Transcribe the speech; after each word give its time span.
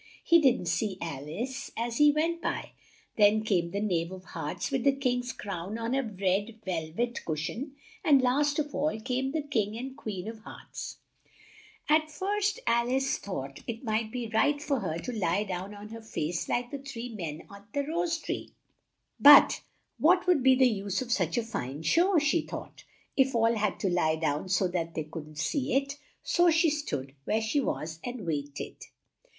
He 0.23 0.41
didn't 0.41 0.65
see 0.65 0.97
Al 0.99 1.27
ice 1.29 1.69
as 1.77 1.97
he 1.99 2.11
went 2.11 2.41
by. 2.41 2.71
Then 3.17 3.43
came 3.43 3.69
the 3.69 3.79
Knave 3.79 4.11
of 4.11 4.23
Hearts 4.25 4.71
with 4.71 4.83
the 4.83 4.95
King's 4.95 5.31
crown 5.31 5.77
on 5.77 5.93
a 5.93 6.01
red 6.01 6.59
vel 6.65 6.89
vet 6.91 7.23
cush 7.23 7.51
ion; 7.51 7.75
and 8.03 8.19
last 8.19 8.57
of 8.57 8.73
all 8.73 8.99
came 8.99 9.31
The 9.31 9.43
King 9.43 9.77
and 9.77 9.95
Queen 9.95 10.27
of 10.27 10.39
Hearts. 10.39 10.97
At 11.87 12.09
first 12.09 12.59
Al 12.65 12.89
ice 12.89 13.19
thought 13.19 13.59
it 13.67 13.83
might 13.83 14.11
be 14.11 14.27
right 14.33 14.59
for 14.59 14.79
her 14.79 14.97
to 14.97 15.11
lie 15.11 15.43
down 15.43 15.75
on 15.75 15.89
her 15.89 16.01
face 16.01 16.49
like 16.49 16.71
the 16.71 16.79
three 16.79 17.09
men 17.13 17.43
at 17.55 17.71
the 17.71 17.83
rose 17.85 18.17
tree, 18.17 18.53
"but 19.19 19.61
what 19.99 20.25
would 20.25 20.41
be 20.41 20.55
the 20.55 20.65
use 20.65 21.03
of 21.03 21.11
such 21.11 21.37
a 21.37 21.43
fine 21.43 21.83
show," 21.83 22.17
she 22.17 22.41
thought, 22.41 22.85
"if 23.15 23.35
all 23.35 23.53
had 23.53 23.79
to 23.81 23.87
lie 23.87 24.15
down 24.15 24.49
so 24.49 24.67
that 24.67 24.95
they 24.95 25.03
couldn't 25.03 25.37
see 25.37 25.75
it?" 25.75 25.99
So 26.23 26.49
she 26.49 26.71
stood 26.71 27.13
where 27.25 27.39
she 27.39 27.59
was 27.59 27.99
and 28.03 28.25
wait 28.25 28.59
ed. 28.59 28.77